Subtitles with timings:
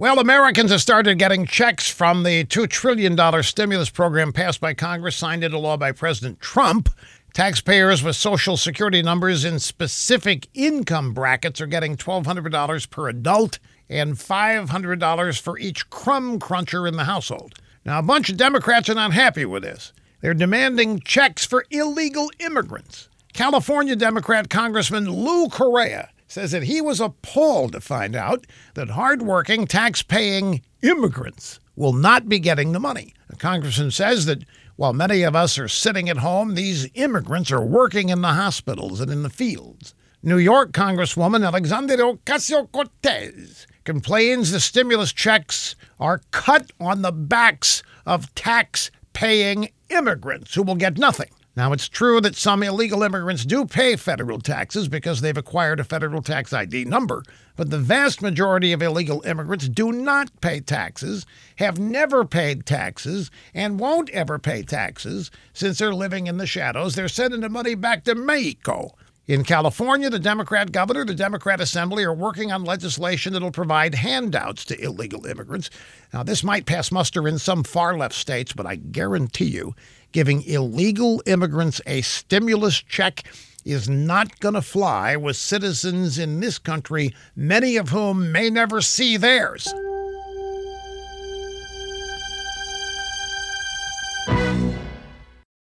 [0.00, 5.14] Well, Americans have started getting checks from the $2 trillion stimulus program passed by Congress,
[5.14, 6.88] signed into law by President Trump.
[7.34, 13.58] Taxpayers with Social Security numbers in specific income brackets are getting $1,200 per adult
[13.90, 17.56] and $500 for each crumb cruncher in the household.
[17.84, 19.92] Now, a bunch of Democrats are not happy with this.
[20.22, 23.10] They're demanding checks for illegal immigrants.
[23.34, 29.66] California Democrat Congressman Lou Correa says that he was appalled to find out that hardworking,
[29.66, 33.12] tax paying immigrants will not be getting the money.
[33.28, 34.44] The congressman says that
[34.76, 39.00] while many of us are sitting at home, these immigrants are working in the hospitals
[39.00, 39.92] and in the fields.
[40.22, 47.82] New York Congresswoman Alexandria Ocasio Cortez complains the stimulus checks are cut on the backs
[48.06, 51.30] of tax paying immigrants who will get nothing.
[51.56, 55.84] Now, it's true that some illegal immigrants do pay federal taxes because they've acquired a
[55.84, 57.24] federal tax ID number,
[57.56, 63.32] but the vast majority of illegal immigrants do not pay taxes, have never paid taxes,
[63.52, 66.94] and won't ever pay taxes since they're living in the shadows.
[66.94, 68.94] They're sending the money back to Mexico.
[69.26, 74.64] In California, the Democrat governor, the Democrat Assembly are working on legislation that'll provide handouts
[74.64, 75.70] to illegal immigrants.
[76.12, 79.74] Now, this might pass muster in some far left states, but I guarantee you
[80.12, 83.24] giving illegal immigrants a stimulus check
[83.64, 88.80] is not going to fly with citizens in this country, many of whom may never
[88.80, 89.72] see theirs.